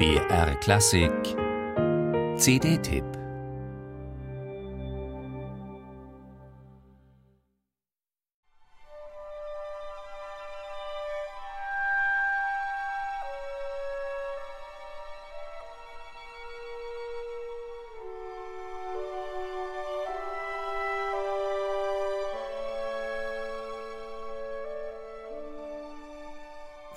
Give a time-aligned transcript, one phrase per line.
[0.00, 1.36] BR Klassik.
[2.38, 3.19] CD-Tipp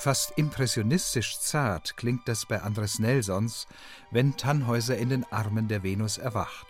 [0.04, 3.68] Fast impressionistisch zart klingt das bei Andres Nelsons,
[4.12, 6.68] wenn Tannhäuser in den Armen der Venus erwacht.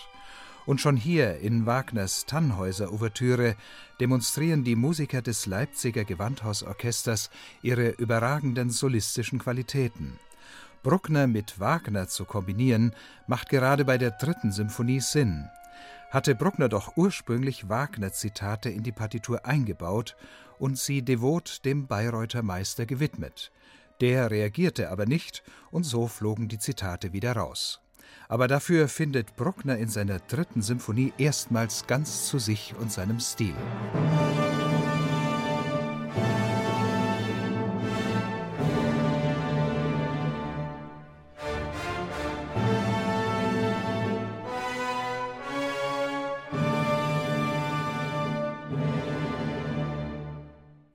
[0.68, 3.56] Und schon hier in Wagners Tannhäuser-Ouvertüre
[4.00, 7.32] demonstrieren die Musiker des Leipziger Gewandhausorchesters
[7.64, 10.20] ihre überragenden solistischen Qualitäten.
[10.84, 12.94] Bruckner mit Wagner zu kombinieren,
[13.26, 15.50] macht gerade bei der dritten Symphonie Sinn
[16.14, 20.16] hatte Bruckner doch ursprünglich Wagner-Zitate in die Partitur eingebaut
[20.60, 23.52] und sie devot dem Bayreuther Meister gewidmet.
[24.00, 27.82] Der reagierte aber nicht, und so flogen die Zitate wieder raus.
[28.28, 33.56] Aber dafür findet Bruckner in seiner dritten Symphonie erstmals ganz zu sich und seinem Stil.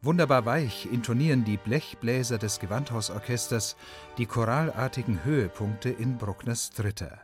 [0.09, 3.77] Wunderbar weich intonieren die Blechbläser des Gewandhausorchesters
[4.17, 7.19] die choralartigen Höhepunkte in Bruckners Dritter.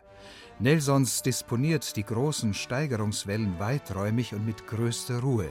[0.59, 5.49] Nelsons disponiert die großen Steigerungswellen weiträumig und mit größter Ruhe.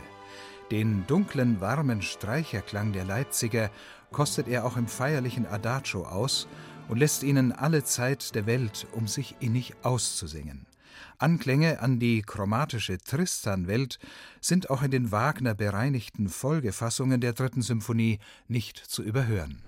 [0.69, 3.71] Den dunklen, warmen Streicherklang der Leipziger
[4.11, 6.47] kostet er auch im feierlichen Adagio aus
[6.87, 10.67] und lässt ihnen alle Zeit der Welt, um sich innig auszusingen.
[11.17, 13.99] Anklänge an die chromatische Tristan-Welt
[14.41, 19.61] sind auch in den Wagner bereinigten Folgefassungen der dritten Symphonie nicht zu überhören.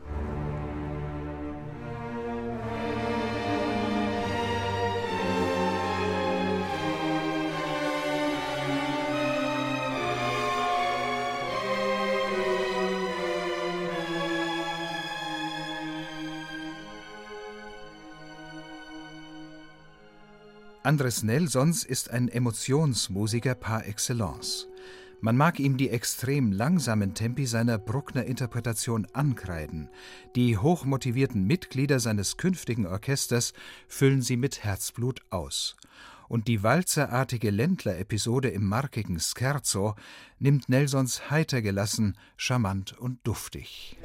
[20.85, 24.68] Andres Nelsons ist ein Emotionsmusiker par excellence.
[25.19, 29.90] Man mag ihm die extrem langsamen Tempi seiner Bruckner-Interpretation ankreiden.
[30.35, 33.53] Die hochmotivierten Mitglieder seines künftigen Orchesters
[33.88, 35.75] füllen sie mit Herzblut aus.
[36.28, 39.96] Und die walzerartige Ländler-Episode im markigen Scherzo
[40.38, 43.97] nimmt Nelsons heiter gelassen, charmant und duftig.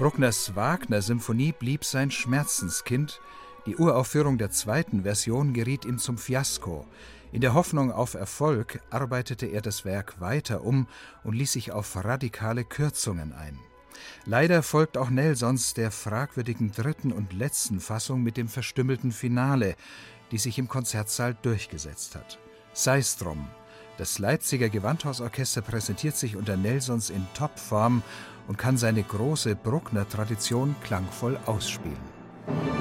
[0.00, 3.20] Bruckners Wagner-Symphonie blieb sein Schmerzenskind.
[3.66, 6.86] Die Uraufführung der zweiten Version geriet ihm zum Fiasko.
[7.32, 10.86] In der Hoffnung auf Erfolg arbeitete er das Werk weiter um
[11.22, 13.58] und ließ sich auf radikale Kürzungen ein.
[14.24, 19.76] Leider folgt auch Nelsons der fragwürdigen dritten und letzten Fassung mit dem verstümmelten Finale,
[20.32, 22.38] die sich im Konzertsaal durchgesetzt hat.
[22.72, 23.50] Sei's drum.
[23.98, 28.02] Das Leipziger Gewandhausorchester präsentiert sich unter Nelsons in Topform
[28.50, 32.79] und kann seine große Bruckner-Tradition klangvoll ausspielen.